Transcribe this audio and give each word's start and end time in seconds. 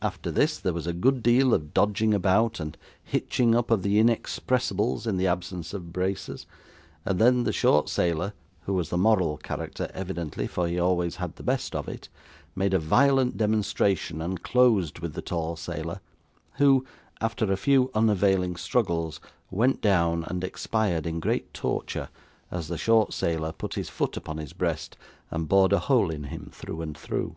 After 0.00 0.30
this, 0.30 0.60
there 0.60 0.72
was 0.72 0.86
a 0.86 0.92
good 0.92 1.20
deal 1.20 1.52
of 1.52 1.74
dodging 1.74 2.14
about, 2.14 2.60
and 2.60 2.78
hitching 3.02 3.56
up 3.56 3.72
of 3.72 3.82
the 3.82 3.98
inexpressibles 3.98 5.04
in 5.04 5.16
the 5.16 5.26
absence 5.26 5.74
of 5.74 5.92
braces, 5.92 6.46
and 7.04 7.18
then 7.18 7.42
the 7.42 7.52
short 7.52 7.88
sailor 7.88 8.34
(who 8.66 8.74
was 8.74 8.90
the 8.90 8.96
moral 8.96 9.36
character 9.36 9.90
evidently, 9.92 10.46
for 10.46 10.68
he 10.68 10.78
always 10.78 11.16
had 11.16 11.34
the 11.34 11.42
best 11.42 11.74
of 11.74 11.88
it) 11.88 12.08
made 12.54 12.72
a 12.72 12.78
violent 12.78 13.36
demonstration 13.36 14.22
and 14.22 14.44
closed 14.44 15.00
with 15.00 15.14
the 15.14 15.22
tall 15.22 15.56
sailor, 15.56 16.00
who, 16.58 16.86
after 17.20 17.50
a 17.50 17.56
few 17.56 17.90
unavailing 17.96 18.54
struggles, 18.54 19.20
went 19.50 19.80
down, 19.80 20.22
and 20.28 20.44
expired 20.44 21.04
in 21.04 21.18
great 21.18 21.52
torture 21.52 22.10
as 22.52 22.68
the 22.68 22.78
short 22.78 23.12
sailor 23.12 23.50
put 23.50 23.74
his 23.74 23.88
foot 23.88 24.16
upon 24.16 24.36
his 24.38 24.52
breast, 24.52 24.96
and 25.32 25.48
bored 25.48 25.72
a 25.72 25.80
hole 25.80 26.10
in 26.12 26.22
him 26.30 26.48
through 26.52 26.80
and 26.80 26.96
through. 26.96 27.34